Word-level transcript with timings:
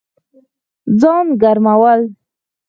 ځان 0.99 1.25
ګرمول 1.41 2.01